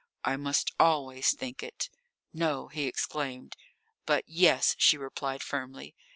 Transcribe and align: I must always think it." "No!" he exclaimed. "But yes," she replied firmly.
I 0.25 0.35
must 0.35 0.71
always 0.79 1.31
think 1.35 1.61
it." 1.61 1.91
"No!" 2.33 2.69
he 2.69 2.87
exclaimed. 2.87 3.55
"But 4.07 4.23
yes," 4.27 4.73
she 4.79 4.97
replied 4.97 5.43
firmly. 5.43 5.93